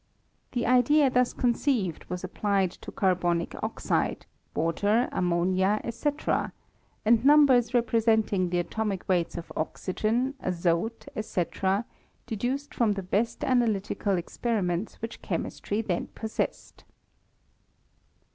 The 0.53 0.65
idea 0.65 1.11
thus 1.11 1.31
conceived 1.31 2.05
was 2.05 2.23
applied 2.23 2.71
to 2.71 2.91
carbonic 2.91 3.53
oxide, 3.61 4.25
u 4.57 4.73
2 4.75 4.81
vater 4.87 5.09
ammonia, 5.11 5.79
&c.; 5.91 6.09
and 7.05 7.23
numbers 7.23 7.75
representing 7.75 8.49
tlie 8.49 8.61
atomic 8.61 9.07
weights 9.07 9.37
of 9.37 9.51
oxygen, 9.55 10.33
azote, 10.43 11.07
&c., 11.21 11.45
deduced 12.25 12.73
from 12.73 12.93
the 12.93 13.03
best 13.03 13.43
analytical 13.43 14.17
experiments 14.17 14.99
which 15.03 15.21
chemistry 15.21 15.83
then 15.83 16.07
possessed. 16.15 16.83